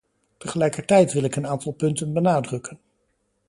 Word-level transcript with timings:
Tegelijkertijd 0.37 1.13
wil 1.13 1.23
ik 1.23 1.35
een 1.35 1.47
aantal 1.47 1.71
punten 1.71 2.13
benadrukken. 2.13 2.79